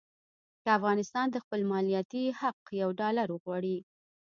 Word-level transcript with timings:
که 0.63 0.69
افغانستان 0.77 1.27
د 1.31 1.35
خپل 1.43 1.61
مالیاتي 1.71 2.23
حق 2.39 2.59
یو 2.81 2.89
ډالر 2.99 3.27
وغواړي. 3.31 3.77